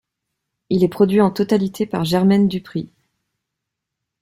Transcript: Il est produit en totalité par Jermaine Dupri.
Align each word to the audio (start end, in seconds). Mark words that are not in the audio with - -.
Il 0.71 0.83
est 0.83 0.87
produit 0.87 1.21
en 1.21 1.29
totalité 1.29 1.85
par 1.85 2.05
Jermaine 2.05 2.47
Dupri. 2.47 2.91